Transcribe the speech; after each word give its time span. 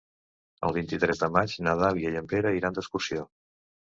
El 0.69 0.73
vint-i-tres 0.77 1.19
de 1.23 1.29
maig 1.35 1.53
na 1.67 1.75
Dàlia 1.81 2.13
i 2.13 2.17
en 2.21 2.31
Pere 2.31 2.55
iran 2.61 2.79
d'excursió. 2.79 3.27